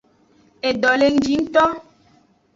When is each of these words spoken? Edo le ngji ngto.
Edo 0.69 0.91
le 0.99 1.07
ngji 1.15 1.33
ngto. 1.43 1.63